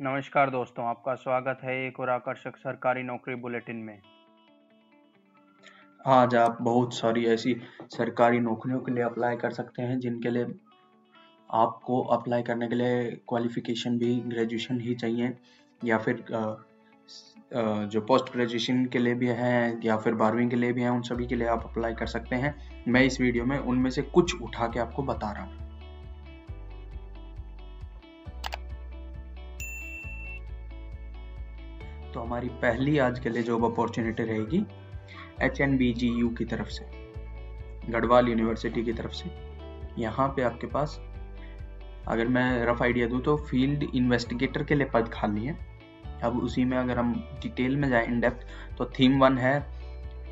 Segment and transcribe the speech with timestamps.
[0.00, 4.00] नमस्कार दोस्तों, आपका स्वागत है एक और आकर्षक सरकारी नौकरी बुलेटिन में।
[6.00, 7.54] आज आप बहुत सारी ऐसी
[7.92, 10.46] सरकारी नौकरियों के लिए अप्लाई कर सकते हैं, जिनके लिए
[11.50, 15.32] आपको अप्लाई करने के लिए क्वालिफिकेशन भी ग्रेजुएशन ही चाहिए,
[15.80, 16.24] या फिर
[17.52, 21.02] जो पोस्ट ग्रेजुएशन के लिए भी हैं, या फिर बारहवीं के लिए भी हैं, उन
[21.04, 22.54] सभी के लिए आप अप्लाई कर सकते हैं।
[22.88, 25.64] मैं इस वीडियो में उनमें से कुछ उठा के आपको बता रहा हूँ।
[32.16, 34.62] तो हमारी पहली आज के लिए जॉब अपॉर्चुनिटी रहेगी
[35.42, 36.84] H N B G U की तरफ़ से,
[37.90, 39.30] गढ़वाल यूनिवर्सिटी की तरफ़ से।
[39.98, 40.98] यहाँ पे आपके पास,
[42.08, 45.58] अगर मैं रफ आइडिया दूँ तो फ़ील्ड इन्वेस्टिगेटर के लिए पद खाली है।
[46.24, 49.54] अब उसी में अगर हम डिटेल में जाए इन डेप्थ तो थीम वन है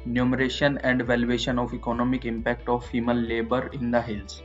[0.08, 4.42] numeration and valuation of economic impact of female labour in the hills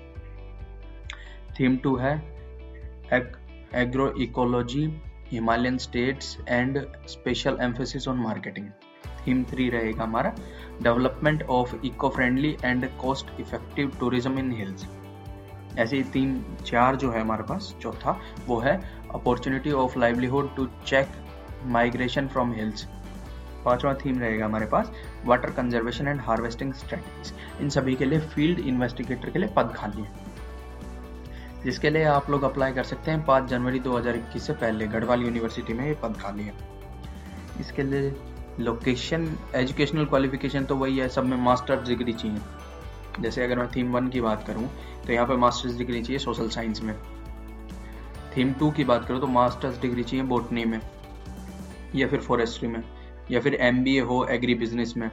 [1.59, 2.15] theme two है
[3.13, 4.87] agro ecology
[5.31, 8.69] Himalayan states and special emphasis on marketing
[9.25, 10.33] theme three रहेगा हमारा
[10.83, 14.87] development of eco friendly and cost effective tourism in hills
[15.77, 18.75] ऐसे ही तीन, चार जो है हमारे पास, चौथा, वो है
[19.13, 21.07] opportunity of livelihood to check
[21.67, 22.87] migration from hills
[23.65, 24.91] पांचवा थीम रहेगा हमारे पास
[25.25, 30.01] water conservation and harvesting strategies इन सभी के लिए फ़ील्ड इन्वेस्टिगेटर के लिए पद खाली
[30.01, 30.28] है।
[31.63, 35.73] जिसके लिए आप लोग अप्लाई कर सकते हैं पाँच जनवरी 2021 से पहले, गढ़वाल यूनिवर्सिटी
[35.73, 36.53] में ये पद खाली है।
[37.59, 38.13] इसके लिए
[38.59, 43.91] लोकेशन एजुकेशनल क्वालिफिकेशन तो वही है, सब में मास्टर्स डिग्री चाहिए। जैसे अगर मैं थीम
[43.91, 44.69] वन की बात करूँ
[45.05, 46.95] तो यहाँ पे मास्टर्स डिग्री चाहिए सोशल साइंस में।
[48.35, 50.79] थीम टू की बात करूँ तो मास्टर्स डिग्री चाहिए बोटनी में,
[51.95, 52.83] या फिर फॉरेस्ट्री में,
[53.31, 55.09] या फिर एमबीए हो एग्री बिज़नेस में।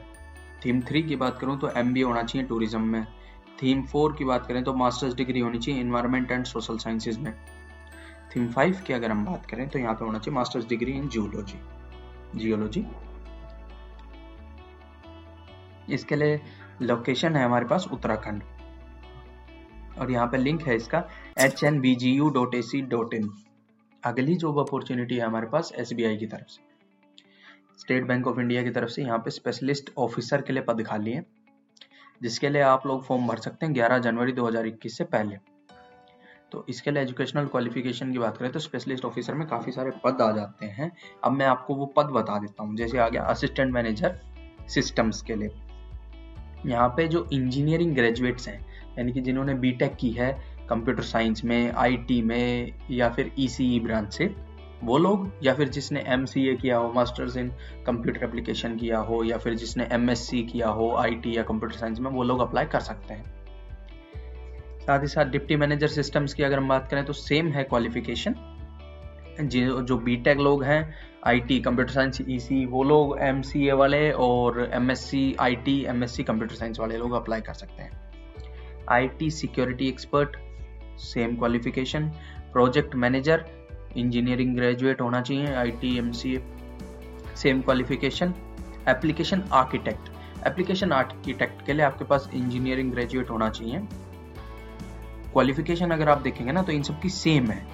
[0.65, 3.05] थीम थ्री की बात करूँ तो एमबीए होना चाहिए टूरिज़्म में।
[3.57, 7.33] थीम फोर की बात करें तो मास्टर्स डिग्री होनी चाहिए इन्वायरमेंट एंड सोशल साइंसेज में।
[8.35, 11.07] थीम फाइव की अगर हम बात करें तो यहाँ पे होना चाहिए masters degree in
[11.09, 11.59] geology
[12.35, 12.85] geology
[15.89, 16.39] इसके लिए
[16.81, 18.41] लोकेशन है हमारे पास उत्तराखंड।
[19.99, 21.03] और यहाँ पे लिंक है इसका
[21.39, 23.29] H N B G U dot A C dot in
[24.03, 26.61] अगली जॉब अपॉर्चुनिटी है हमारे पास एस बी आई की तरफ़ से।
[27.77, 31.11] स्टेट बैंक ऑफ़ इंडिया की तरफ़ से यहाँ पे स्पेशलिस्ट ऑफिसर के लिए पद खाली
[31.11, 31.25] है।
[32.21, 35.37] जिसके लिए आप लोग फॉर्म भर सकते हैं 11 जनवरी 2021 से पहले।
[36.51, 40.21] तो इसके लिए एजुकेशनल क्वालिफिकेशन की बात करें तो स्पेशलिस्ट ऑफिसर में काफ़ी सारे पद
[40.21, 40.91] आ जाते हैं।
[41.23, 44.19] अब मैं आपको वो पद बता देता हूँ, जैसे आ गया असिस्टेंट मैनेजर
[44.69, 45.49] सिस्टम्स के लिए।
[46.65, 48.59] यहाँ पे जो इंजीनियरिंग ग्रेजुएट्स हैं,
[48.97, 50.31] यानी कि जिन्होंने बीटेक की है
[50.69, 54.25] कंप्यूटर साइंस में आईटी में या फिर ईसीई ब्रांच से
[54.83, 57.49] वो लोग, या फिर जिसने MCA किया हो मास्टर्स इन
[57.85, 62.11] कंप्यूटर एप्लीकेशन किया हो, या फिर जिसने MSC किया हो आईटी या कंप्यूटर साइंस में,
[62.11, 63.35] वो लोग अप्लाई कर सकते हैं।
[64.79, 68.35] साथ ही साथ डिप्टी मैनेजर सिस्टम्स की अगर हम बात करें तो सेम है क्वालिफिकेशन
[69.41, 70.95] जो जो बीटेक लोग हैं
[71.25, 76.03] आईटी कंप्यूटर साइंस ईसी वो लोग MCA वाले और M S C I T M
[76.03, 77.91] S C computer science वाले लोग अप्लाई कर सकते हैं।
[78.89, 80.37] IT security expert
[80.99, 82.09] same qualification
[82.53, 83.45] project manager
[83.95, 86.41] engineering graduate होना चाहिए I T M C A
[87.35, 88.33] same qualification
[88.89, 90.09] application architect
[90.47, 93.79] application architect के लिए आपके पास इंजीनियरिंग ग्रेजुएट होना चाहिए।
[95.33, 97.65] क्वालिफिकेशन अगर आप देखेंगे ना तो इन सब की सेम है,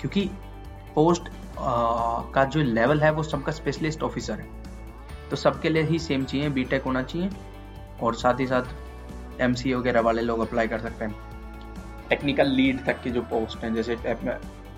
[0.00, 0.24] क्योंकि
[0.94, 1.28] पोस्ट
[1.58, 4.46] का जो लेवल है, वो सबका स्पेशलिस्ट ऑफिसर है।
[5.30, 7.30] तो सबके लिए ही सेम चाहिए बीटेक होना चाहिए,
[8.02, 11.14] और साथ ही साथ एम सी वगैरह वाले लोग अप्लाई कर सकते हैं।
[12.08, 13.96] टेक्निकल लीड तक की जो पोस्ट हैं, जैसे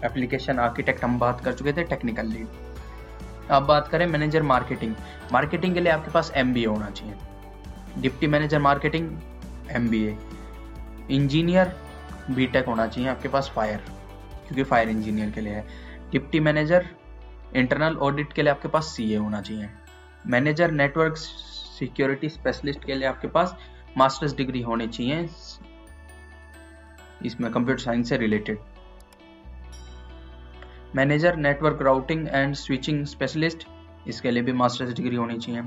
[0.04, 4.94] एप्लीकेशन आर्किटेक्ट हम बात कर चुके थे टेक्निकल लीड अब बात करें मैनेजर मार्केटिंग
[5.32, 7.14] मार्केटिंग के लिए आपके पास एमबीए होना चाहिए।
[8.00, 9.10] Deputy manager marketing
[9.70, 10.16] MBA
[11.10, 11.74] engineer
[12.30, 13.78] BTech होना चाहिए, आपके पास फायर
[14.46, 15.64] क्योंकि फायर इंजीनियर के लिए है।
[16.12, 16.86] डिप्टी मैनेजर
[17.56, 19.68] इंटरनल ऑडिट के लिए आपके पास सीए होना चाहिए।
[20.26, 23.56] मैनेजर नेटवर्क सिक्योरिटी स्पेशलिस्ट के लिए आपके पास
[23.98, 25.28] मास्टर्स डिग्री होनी चाहिए।
[27.24, 28.58] इसमें कंप्यूटर साइंस से related
[30.94, 33.66] manager, network routing and switching specialist.
[34.08, 35.62] इसके लिए भी मास्टर्स डिग्री होनी चाहिए।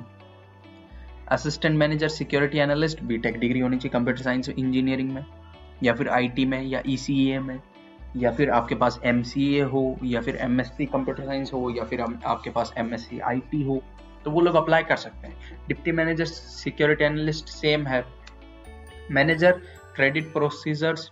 [1.27, 5.25] Assistant manager, security analyst, BTech degree होनी चाहिए कंप्यूटर साइंस इंजीनियरिंग में,
[5.83, 7.59] या फिर आईटी में, या ईसीए में,
[8.17, 12.49] या फिर आपके पास एमसीए हो, या फिर एमएससी कंप्यूटर साइंस हो, या फिर आपके
[12.49, 13.09] पास एम एस
[13.55, 13.81] हो
[14.25, 18.03] तो वो लोग अप्लाई कर सकते हैं। Deputy manager, security analyst same है।
[19.11, 19.51] मैनेजर
[19.95, 21.11] क्रेडिट प्रोसीजर्स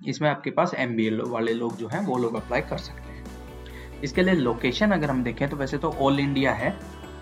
[0.00, 3.15] इसमें आपके पास एमबीए वाले लोग जो हैं, वो लोग अप्लाई कर सकते हैं।
[4.04, 6.70] इसके लिए लोकेशन अगर हम देखें तो वैसे तो ऑल इंडिया है,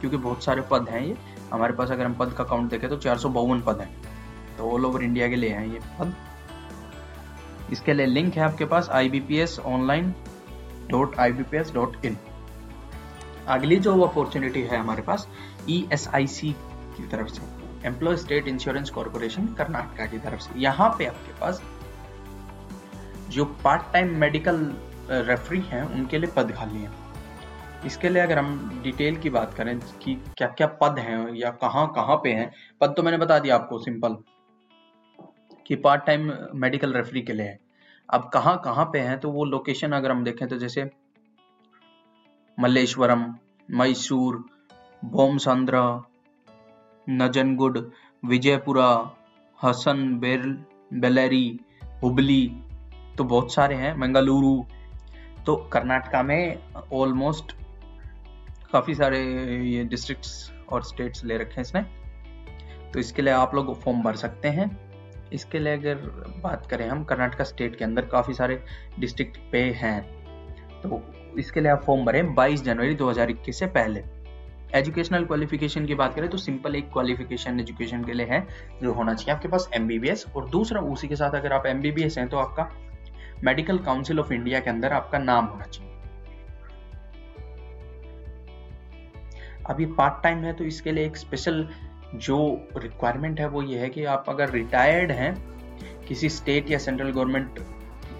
[0.00, 1.16] क्योंकि बहुत सारे पद हैं ये।
[1.52, 3.18] हमारे पास अगर हम पद का काउंट देखें तो चार
[3.66, 3.90] पद हैं।
[4.58, 6.14] तो ऑल ओवर इंडिया के लिए हैं ये पद।
[7.72, 10.14] इसके लिए लिंक है आपके पास I B P S online
[10.90, 12.16] dot I B P S dot in
[13.48, 15.28] अगली जो अपॉर्चुनिटी है हमारे पास
[15.68, 16.50] ई एस आई सी
[16.96, 21.62] की तरफ़ से employ state insurance corporation Karnataka की तरफ़ से। यहाँ पे आपके पास
[23.30, 24.60] जो पार्ट टाइम मेडिकल
[25.10, 26.92] रेफरी हैं, उनके लिए पद खाली हैं।
[27.86, 31.86] इसके लिए अगर हम डिटेल की बात करें कि क्या क्या पद हैं या कहाँ
[31.96, 34.16] कहाँ पे हैं, पद तो मैंने बता दिया आपको सिंपल
[35.66, 37.58] कि पार्ट टाइम मेडिकल रेफरी के लिए है।
[38.08, 40.84] अब कहाँ कहाँ पे हैं तो वो लोकेशन अगर हम देखें तो जैसे
[42.58, 43.34] मल्लेश्वरम,
[43.68, 44.44] मैसूर,
[45.02, 45.80] बोमसंद्र,
[47.06, 47.78] नजनगुड,
[48.22, 48.90] विजयपुरा,
[49.58, 50.46] हसन बेर
[50.94, 51.60] बेलेरी,
[52.02, 52.46] हुबली
[53.18, 54.62] तो बहुत सारे हैं, मंगलुरु
[55.46, 56.58] तो कर्नाटका में
[56.92, 57.52] ऑलमोस्ट
[58.72, 59.18] काफ़ी सारे
[59.64, 61.82] ये डिस्ट्रिक्ट्स और स्टेट्स ले रखे हैं इसने।
[62.92, 64.70] तो इसके लिए आप लोग फॉर्म भर सकते हैं।
[65.32, 65.94] इसके लिए अगर
[66.42, 68.62] बात करें हम, कर्नाटका स्टेट के अंदर काफ़ी सारे
[68.98, 70.00] डिस्ट्रिक्ट पे हैं।
[70.82, 71.02] तो
[71.38, 74.04] इसके लिए आप फॉर्म भरें 22 जनवरी 2021 से पहले।
[74.74, 78.46] एजुकेशनल क्वालिफिकेशन की बात करें तो सिंपल एक क्वालिफिकेशन एजुकेशन के लिए है,
[78.82, 82.28] जो होना चाहिए। आपके पास एमबीबीएस और दूसरा उसी के साथ अगर आप एमबीबीएस हैं
[82.28, 82.70] तो आपका
[83.42, 85.92] मेडिकल काउंसिल ऑफ़ इंडिया के अंदर आपका नाम होना चाहिए।
[89.66, 91.66] अभी पार्ट टाइम है तो इसके लिए एक स्पेशल
[92.16, 92.38] जो
[92.76, 95.34] रिक्वायरमेंट है वो ये है कि आप अगर रिटायर्ड हैं,
[96.08, 97.58] किसी स्टेट या सेंट्रल गवर्नमेंट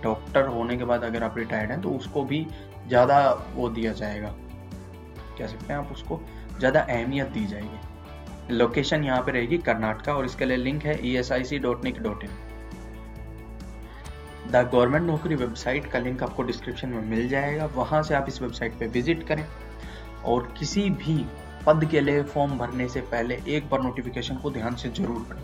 [0.02, 2.46] डॉक्टर होने के बाद अगर आप रिटायर्ड हैं तो उसको भी
[2.88, 3.18] ज़्यादा
[3.54, 4.34] वो दिया जाएगा।
[5.38, 6.20] कह सकते हैं आप उसको
[6.58, 11.14] ज़्यादा अहमियत दी जाएगी। लोकेशन यहाँ पे रहेगी कर्नाटका और इसके लिए लिंक है E
[11.16, 12.30] S I C dot nic dot in
[14.50, 18.42] the government Naukri website का लिंक आपको डिस्क्रिप्शन में मिल जाएगा। वहाँ से आप इस
[18.42, 19.46] वेबसाइट पर विज़िट करें
[20.24, 21.24] और किसी भी
[21.66, 25.42] पद के लिए फॉर्म भरने से पहले एक बार नोटिफिकेशन को ध्यान से ज़रूर पढ़ें।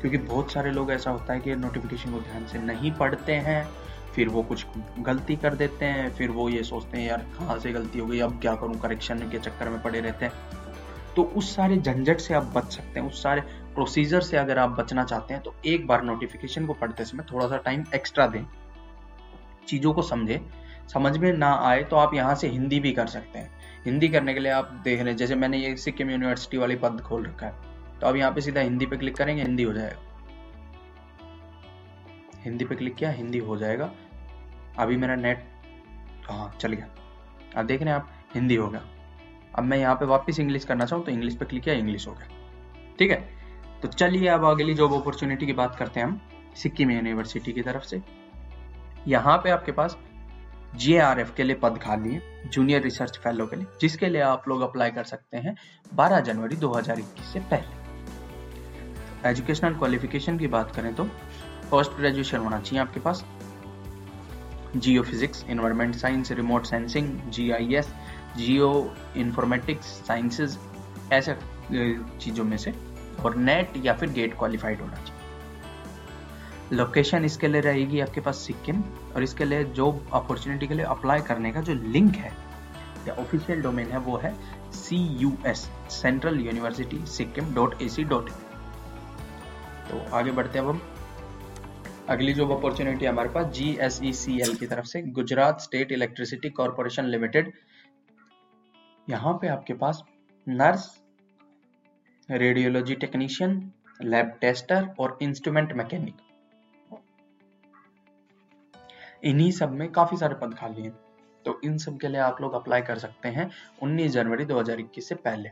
[0.00, 3.68] क्योंकि बहुत सारे लोग ऐसा होता है कि नोटिफिकेशन को ध्यान से नहीं पढ़ते हैं,
[4.14, 4.66] फिर वो कुछ
[4.98, 8.20] गलती कर देते हैं, फिर वो ये सोचते हैं, यार, कहाँ से गलती हो गई?
[8.20, 8.78] अब क्या करूँ?
[8.80, 10.32] करेक्शन के चक्कर में पड़े रहते हैं।
[11.16, 13.42] तो उस सारे झंझट से आप बच सकते हैं, उस सारे
[13.74, 17.46] प्रोसीजर से अगर आप बचना चाहते हैं तो एक बार नोटिफिकेशन को पढ़ते समय थोड़ा
[17.48, 18.44] सा टाइम एक्स्ट्रा दें।
[19.68, 20.40] चीज़ों को समझें।
[20.88, 23.50] समझ में ना आए तो आप यहाँ से हिंदी भी कर सकते हैं।
[23.84, 27.00] हिंदी करने के लिए आप देख रहे हैं जैसे मैंने ये सिक्किम यूनिवर्सिटी वाली पद
[27.00, 29.96] खोल रखा है तो आप यहाँ पे सीधा हिंदी पे क्लिक करेंगे, हिंदी हो जाएगा।
[32.44, 33.90] हिंदी पे क्लिक किया, हिंदी हो जाएगा।
[34.78, 35.44] अभी मेरा नेट
[36.24, 36.88] हाँ चल गया।
[37.56, 38.82] अब देख रहे हैं आप, हिंदी हो गया।
[39.54, 42.12] अब मैं यहाँ पे वापस इंग्लिश करना चाहूँ तो इंग्लिश पे क्लिक किया इंग्लिश हो
[42.12, 42.28] गया।
[42.98, 43.33] ठीक है?
[43.84, 46.20] तो चलिए अब अगली जॉब अपॉर्चुनिटी की बात करते हैं हम,
[46.56, 48.00] सिक्किम यूनिवर्सिटी की तरफ़ से।
[49.08, 49.96] यहाँ पे आपके पास
[50.76, 50.94] जी
[51.36, 54.90] के लिए पद खाली है जूनियर रिसर्च फेलो के लिए, जिसके लिए आप लोग अप्लाई
[54.90, 55.54] कर सकते हैं
[55.96, 61.04] 12 जनवरी 2021 से पहले। एजुकेशनल क्वालिफिकेशन की बात करें तो
[61.70, 63.24] पोस्ट ग्रेजुएशन होना चाहिए आपके पास।
[65.02, 67.92] Geophysics environment science remote sensing G I S
[69.16, 70.58] geoinformatics sciences
[71.12, 71.36] ऐसे
[72.20, 72.74] चीज़ों में से
[73.16, 75.22] और नेट या फिर गेट क्वालिफाइड होना चाहिए।
[76.72, 78.82] लोकेशन इसके लिए रहेगी आपके पास सिक्किम
[79.14, 82.32] और इसके लिए जॉब अपॉर्चुनिटी के लिए अप्लाई करने का जो लिंक है,
[83.08, 84.34] या ऑफिशियल डोमेन है, वो है
[84.74, 88.30] C U S central university Sikkim dot A C dot
[89.84, 90.80] तो आगे बढ़ते हैं अब हम।
[92.08, 95.92] अगली जॉब अपॉर्चुनिटी हमारे पास G S E C L की तरफ़ से, Gujarat state
[95.92, 97.52] electricity corporation limited
[99.08, 100.02] यहाँ पे आपके पास
[100.46, 100.90] nurse
[102.28, 103.50] radiology technician
[104.02, 106.14] lab tester और इंस्ट्रूमेंट मैकेनिक
[109.24, 110.92] इन्हीं सब में काफ़ी सारे पद खाली हैं।
[111.44, 113.50] तो इन सब के लिए आप लोग अप्लाई कर सकते हैं
[113.82, 115.50] 19 जनवरी 2021 से पहले।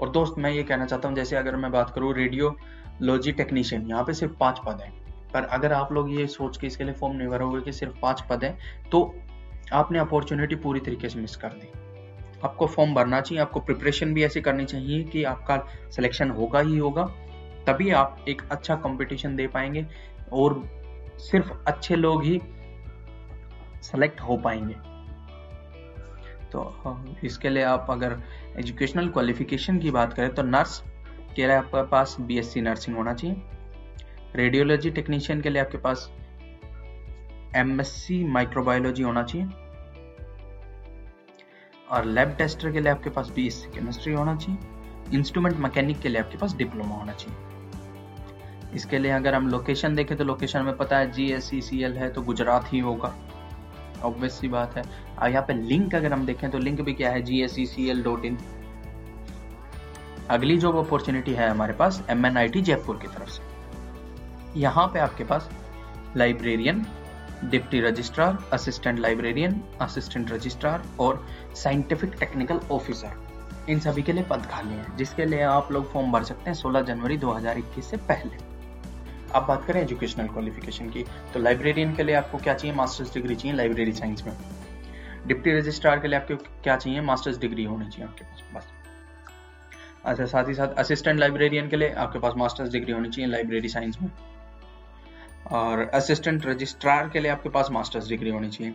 [0.00, 4.04] और दोस्त, मैं ये कहना चाहता हूँ, जैसे अगर मैं बात करूँ रेडियोलॉजी टेक्नीशियन यहाँ
[4.04, 4.92] पे सिर्फ़ पाँच पद हैं।
[5.32, 8.22] पर अगर आप लोग ये सोच के इसके लिए फॉर्म नहीं भरोगे कि सिर्फ़ पाँच
[8.30, 8.56] पद हैं
[8.90, 9.02] तो
[9.72, 11.70] आपने अपॉर्चुनिटी पूरी तरीके से मिस कर दी।
[12.44, 15.56] आपको फॉर्म भरना चाहिए, आपको प्रिपरेशन भी ऐसी करनी चाहिए कि आपका
[15.90, 17.04] सिलेक्शन होगा ही होगा,
[17.66, 19.86] तभी आप एक अच्छा कंपटीशन दे पाएँगे
[20.32, 20.62] और
[21.20, 22.40] सिर्फ़ अच्छे लोग ही
[23.82, 24.74] सेलेक्ट हो पाएँगे।
[26.52, 28.16] तो इसके लिए आप अगर
[28.58, 30.82] एजुकेशनल क्वालिफिकेशन की बात करें तो नर्स
[31.36, 33.36] के लिए आपके पास बीएससी नर्सिंग होना चाहिए।
[34.36, 36.10] रेडियोलॉजी टेक्नीशियन के लिए आपके पास
[37.56, 39.46] एमएससी माइक्रोबायोलॉजी होना चाहिए।
[41.90, 46.20] और लैब टेस्टर के लिए आपके पास बीएससी केमिस्ट्री होना चाहिए इंस्ट्रूमेंट मैकेनिक के लिए
[46.20, 50.98] आपके पास डिप्लोमा होना चाहिए। इसके लिए अगर हम लोकेशन देखें तो लोकेशन में पता
[50.98, 53.14] है जी एस सी एल है तो गुजरात ही होगा।
[54.04, 54.82] ऑब्वियस सी बात है।
[55.18, 57.22] और यहाँ पे लिंक अगर हम देखें तो लिंक भी क्या है?
[57.22, 58.38] G S C C L dot in
[60.30, 64.86] अगली जॉब अपॉर्चुनिटी है हमारे पास M N I T Jaipur की तरफ़ से। यहाँ
[64.86, 65.48] पे आपके पास
[66.16, 66.84] librarian
[67.44, 71.24] deputy registrar, assistant librarian, assistant registrar और
[71.56, 73.26] साइंटिफिक टेक्निकल ऑफिसर।
[73.68, 76.54] इन सभी के लिए पद खाली हैं, जिसके लिए आप लोग फॉर्म भर सकते हैं
[76.54, 78.36] 16 जनवरी 2021 से पहले।
[79.34, 81.04] अब बात करें एजुकेशनल क्वालिफिकेशन की
[81.34, 82.76] तो लाइब्रेरियन के लिए आपको क्या चाहिए?
[82.76, 84.32] मास्टर्स डिग्री चाहिए लाइब्रेरी साइंस में।
[85.26, 87.00] डिप्टी रजिस्ट्रार के लिए आपको क्या चाहिए?
[87.00, 88.66] मास्टर्स डिग्री होनी चाहिए आपके पास, बस।
[90.04, 93.68] अच्छा साथ ही साथ असिस्टेंट लाइब्रेरियन के लिए आपके पास मास्टर्स डिग्री होनी चाहिए लाइब्रेरी
[93.68, 94.10] साइंस में।
[95.52, 98.74] और असिस्टेंट रजिस्ट्रार के लिए आपके पास मास्टर्स डिग्री होनी चाहिए।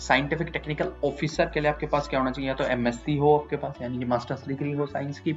[0.00, 2.48] साइंटिफिक टेक्निकल ऑफिसर के लिए आपके पास क्या होना चाहिए?
[2.48, 5.36] या तो एमएससी हो आपके पास, यानी कि मास्टर्स डिग्री हो साइंस की,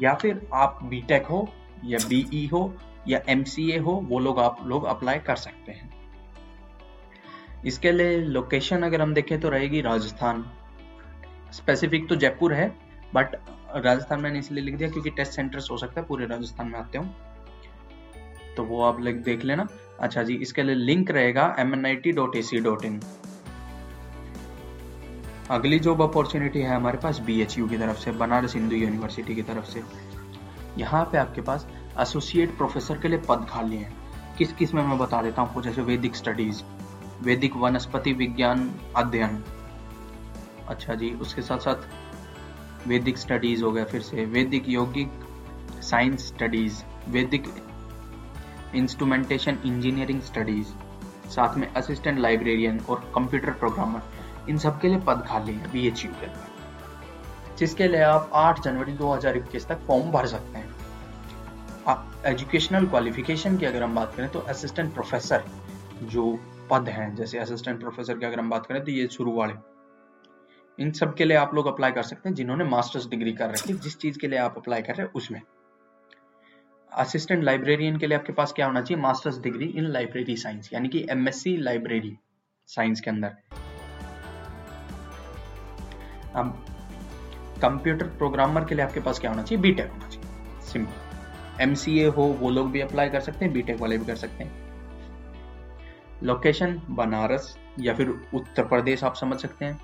[0.00, 1.48] या फिर आप बीटेक हो,
[1.84, 2.74] या बीई e हो,
[3.08, 5.90] या एमसीए हो, वो लोग आप लोग अप्लाई कर सकते हैं।
[7.66, 10.44] इसके लिए लोकेशन अगर हम देखें तो रहेगी राजस्थान।
[11.52, 12.68] स्पेसिफिक तो जयपुर है
[13.14, 13.36] बट
[13.76, 16.98] राजस्थान मैंने इसलिए लिख दिया क्योंकि टेस्ट सेंटर्स हो सकता है, पूरे राजस्थान में आते
[16.98, 17.04] हो।
[18.58, 19.66] तो वो आप लोग देख लेना।
[20.00, 23.00] अच्छा जी, इसके लिए लिंक रहेगा M N I T dot A C dot in
[25.50, 29.34] अगली जॉब अपॉर्चुनिटी है हमारे पास बी एच यू की तरफ़ से, बनारस हिंदू यूनिवर्सिटी
[29.34, 29.82] की तरफ़ से।
[30.78, 31.66] यहाँ पे आपके पास
[32.00, 33.92] एसोसिएट प्रोफेसर के लिए पद खाली हैं।
[34.38, 36.62] किस किसमें मैं बता देता हूँ जैसे वैदिक स्टडीज़
[37.22, 39.42] वैदिक वनस्पति विज्ञान अध्ययन।
[40.68, 45.10] अच्छा जी, उसके साथ साथ वैदिक स्टडीज़ हो गया फिर से। वैदिक यौगिक
[45.82, 47.48] साइंस स्टडीज़ वैदिक
[48.74, 50.68] इंस्ट्रूमेंटेशन इंजीनियरिंग स्टडीज़
[51.30, 55.86] साथ में असिस्टेंट लाइब्रेरियन और कंप्यूटर प्रोग्रामर इन सब के लिए पद खाली हैं बी
[55.88, 56.26] एच यू के
[57.56, 60.76] जिसके लिए आप 8 जनवरी 2021 तक फॉर्म भर सकते हैं।
[62.26, 65.44] एजुकेशनल क्वालिफिकेशन की अगर हम बात करें तो असिस्टेंट प्रोफेसर
[66.02, 66.38] जो
[66.70, 69.54] पद हैं, जैसे असिस्टेंट प्रोफेसर की अगर हम बात करें तो ये शुरू वाले।
[70.78, 73.72] इन सब के लिए आप लोग अप्लाई कर सकते हैं, जिन्होंने मास्टर्स डिग्री कर रखी
[73.72, 75.40] है, जिस चीज़ के लिए आप अप्लाई कर रहे हैं, उसमें।
[76.92, 79.02] असिस्टेंट लाइब्रेरियन के लिए आपके पास क्या होना चाहिए?
[79.02, 82.16] Masters degree in library science यानी कि एमएससी लाइब्रेरी
[82.68, 83.36] साइंस के अंदर।
[86.34, 86.64] अब
[87.62, 89.62] कंप्यूटर प्रोग्रामर के लिए आपके पास क्या होना चाहिए?
[89.62, 93.98] बीटेक होना चाहिए। सिंपल एमसीए हो, वो लोग भी अप्लाई कर सकते हैं बीटेक वाले
[93.98, 94.66] भी कर सकते हैं।
[96.22, 99.80] लोकेशन बनारस या फिर उत्तर प्रदेश आप समझ सकते हैं।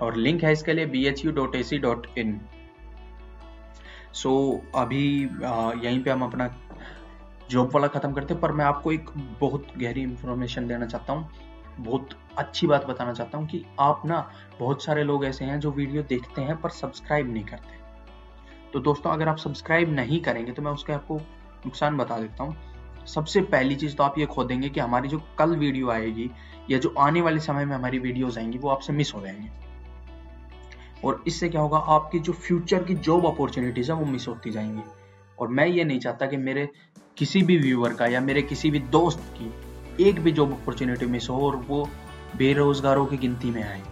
[0.00, 2.40] और लिंक है इसके लिए B H U dot A C dot in
[4.14, 6.48] so अभी यहीं पे हम अपना
[7.50, 11.28] जॉब वाला ख़त्म करते हैं, पर मैं आपको एक बहुत गहरी इंफॉर्मेशन देना चाहता हूँ।
[11.78, 15.70] बहुत अच्छी बात बताना चाहता हूँ कि आप ना, बहुत सारे लोग ऐसे हैं जो
[15.70, 17.78] वीडियो देखते हैं, पर सब्सक्राइब नहीं करते।
[18.72, 21.16] तो दोस्तों, अगर आप सब्सक्राइब नहीं करेंगे तो मैं उसके आपको
[21.66, 22.56] नुकसान बता देता हूँ।
[23.06, 26.30] सबसे पहली चीज़ तो आप ये खो देंगे कि हमारी जो कल वीडियो आएगी,
[26.70, 29.48] या जो आने वाले समय में हमारी वीडियोस आएँगी, वो आपसे मिस हो जाएँगे।
[31.04, 34.82] और इससे क्या होगा, आपकी जो फ्यूचर की जॉब अपॉर्चुनिटीज़ है, वो मिस होती जाएँगी।
[35.38, 36.68] और मैं ये नहीं चाहता कि मेरे
[37.16, 39.52] किसी भी व्यूअर का या मेरे किसी भी दोस्त की
[40.04, 41.88] एक भी जॉब अपॉर्चुनिटी मिस हो और वो
[42.36, 43.82] बेरोजगारों की गिनती में आए।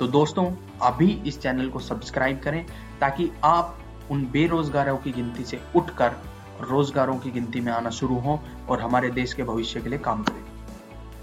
[0.00, 0.52] तो दोस्तों,
[0.82, 2.66] अभी इस चैनल को सब्सक्राइब करें
[3.00, 3.78] ताकि आप
[4.10, 6.12] उन बेरोजगारों की गिनती से उठकर
[6.60, 10.22] रोजगारों की गिनती में आना शुरू हो और हमारे देश के भविष्य के लिए काम
[10.22, 10.42] करें।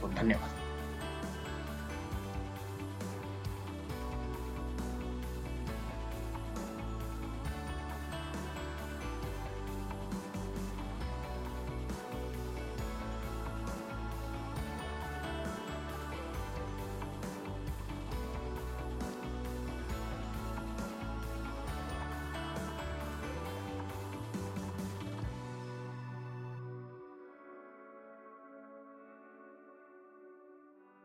[0.02, 0.57] तो धन्यवाद।